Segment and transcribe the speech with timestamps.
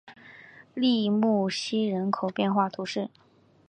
[0.73, 3.11] 利穆西人口变化图示